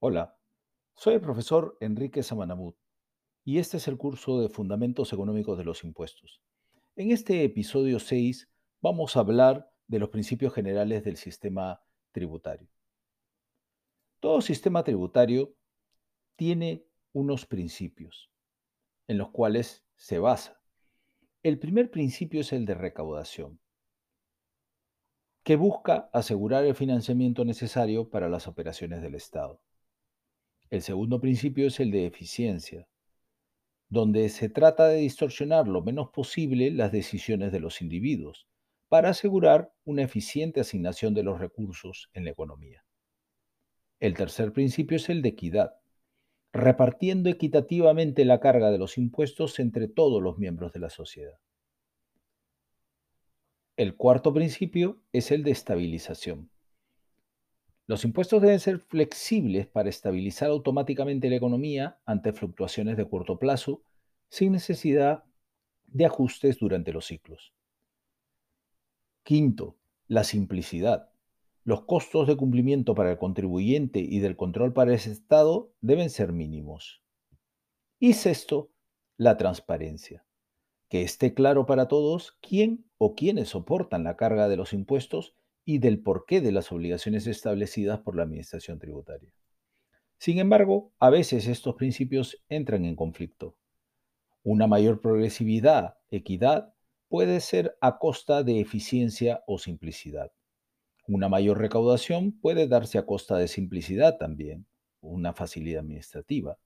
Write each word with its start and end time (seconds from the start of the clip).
Hola, 0.00 0.38
soy 0.94 1.14
el 1.14 1.20
profesor 1.20 1.76
Enrique 1.80 2.22
Samanamut 2.22 2.76
y 3.44 3.58
este 3.58 3.78
es 3.78 3.88
el 3.88 3.96
curso 3.96 4.40
de 4.40 4.48
Fundamentos 4.48 5.12
Económicos 5.12 5.58
de 5.58 5.64
los 5.64 5.82
Impuestos. 5.82 6.40
En 6.94 7.10
este 7.10 7.42
episodio 7.42 7.98
6 7.98 8.48
vamos 8.80 9.16
a 9.16 9.20
hablar 9.20 9.72
de 9.88 9.98
los 9.98 10.10
principios 10.10 10.54
generales 10.54 11.02
del 11.02 11.16
sistema 11.16 11.82
tributario. 12.12 12.68
Todo 14.20 14.40
sistema 14.40 14.84
tributario 14.84 15.56
tiene 16.36 16.84
unos 17.12 17.44
principios 17.44 18.30
en 19.08 19.18
los 19.18 19.30
cuales 19.30 19.84
se 19.96 20.20
basa. 20.20 20.60
El 21.42 21.58
primer 21.58 21.90
principio 21.90 22.42
es 22.42 22.52
el 22.52 22.66
de 22.66 22.74
recaudación, 22.74 23.58
que 25.42 25.56
busca 25.56 26.08
asegurar 26.12 26.64
el 26.64 26.76
financiamiento 26.76 27.44
necesario 27.44 28.08
para 28.08 28.28
las 28.28 28.46
operaciones 28.46 29.02
del 29.02 29.16
Estado. 29.16 29.60
El 30.70 30.82
segundo 30.82 31.20
principio 31.20 31.66
es 31.66 31.80
el 31.80 31.90
de 31.90 32.06
eficiencia, 32.06 32.86
donde 33.88 34.28
se 34.28 34.50
trata 34.50 34.86
de 34.88 34.98
distorsionar 34.98 35.66
lo 35.66 35.82
menos 35.82 36.10
posible 36.10 36.70
las 36.70 36.92
decisiones 36.92 37.52
de 37.52 37.60
los 37.60 37.80
individuos 37.80 38.46
para 38.88 39.10
asegurar 39.10 39.72
una 39.84 40.02
eficiente 40.02 40.60
asignación 40.60 41.14
de 41.14 41.22
los 41.22 41.38
recursos 41.40 42.10
en 42.12 42.24
la 42.24 42.30
economía. 42.30 42.84
El 43.98 44.14
tercer 44.14 44.52
principio 44.52 44.98
es 44.98 45.08
el 45.08 45.22
de 45.22 45.30
equidad, 45.30 45.72
repartiendo 46.52 47.30
equitativamente 47.30 48.24
la 48.26 48.40
carga 48.40 48.70
de 48.70 48.78
los 48.78 48.98
impuestos 48.98 49.58
entre 49.58 49.88
todos 49.88 50.22
los 50.22 50.38
miembros 50.38 50.72
de 50.72 50.80
la 50.80 50.90
sociedad. 50.90 51.38
El 53.76 53.96
cuarto 53.96 54.34
principio 54.34 55.02
es 55.12 55.30
el 55.30 55.44
de 55.44 55.52
estabilización, 55.52 56.50
los 57.88 58.04
impuestos 58.04 58.42
deben 58.42 58.60
ser 58.60 58.80
flexibles 58.80 59.66
para 59.66 59.88
estabilizar 59.88 60.50
automáticamente 60.50 61.30
la 61.30 61.36
economía 61.36 61.98
ante 62.04 62.34
fluctuaciones 62.34 62.98
de 62.98 63.08
corto 63.08 63.38
plazo, 63.38 63.82
sin 64.28 64.52
necesidad 64.52 65.24
de 65.86 66.04
ajustes 66.04 66.58
durante 66.58 66.92
los 66.92 67.06
ciclos. 67.06 67.54
Quinto, 69.22 69.78
la 70.06 70.22
simplicidad. 70.22 71.08
Los 71.64 71.86
costos 71.86 72.26
de 72.28 72.36
cumplimiento 72.36 72.94
para 72.94 73.10
el 73.12 73.18
contribuyente 73.18 74.00
y 74.00 74.18
del 74.18 74.36
control 74.36 74.74
para 74.74 74.90
el 74.92 74.96
Estado 74.98 75.72
deben 75.80 76.10
ser 76.10 76.32
mínimos. 76.32 77.02
Y 77.98 78.12
sexto, 78.12 78.70
la 79.16 79.38
transparencia. 79.38 80.26
Que 80.90 81.00
esté 81.00 81.32
claro 81.32 81.64
para 81.64 81.88
todos 81.88 82.36
quién 82.42 82.84
o 82.98 83.14
quiénes 83.14 83.48
soportan 83.48 84.04
la 84.04 84.16
carga 84.18 84.46
de 84.46 84.58
los 84.58 84.74
impuestos 84.74 85.37
y 85.68 85.80
del 85.80 86.00
porqué 86.00 86.40
de 86.40 86.50
las 86.50 86.72
obligaciones 86.72 87.26
establecidas 87.26 88.00
por 88.00 88.16
la 88.16 88.22
Administración 88.22 88.78
tributaria. 88.78 89.30
Sin 90.16 90.38
embargo, 90.38 90.94
a 90.98 91.10
veces 91.10 91.46
estos 91.46 91.74
principios 91.74 92.42
entran 92.48 92.86
en 92.86 92.96
conflicto. 92.96 93.54
Una 94.42 94.66
mayor 94.66 95.02
progresividad, 95.02 95.98
equidad, 96.10 96.72
puede 97.10 97.40
ser 97.40 97.76
a 97.82 97.98
costa 97.98 98.42
de 98.44 98.60
eficiencia 98.60 99.44
o 99.46 99.58
simplicidad. 99.58 100.32
Una 101.06 101.28
mayor 101.28 101.58
recaudación 101.58 102.32
puede 102.40 102.66
darse 102.66 102.96
a 102.96 103.04
costa 103.04 103.36
de 103.36 103.46
simplicidad 103.46 104.16
también, 104.16 104.64
una 105.02 105.34
facilidad 105.34 105.80
administrativa. 105.80 106.56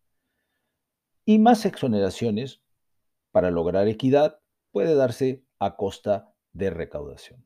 Y 1.25 1.41
más 1.41 1.67
exoneraciones, 1.67 2.63
para 3.33 3.51
lograr 3.51 3.89
equidad, 3.89 4.39
puede 4.71 4.95
darse 4.95 5.43
a 5.59 5.75
costa 5.75 6.33
de 6.53 6.71
recaudación. 6.71 7.45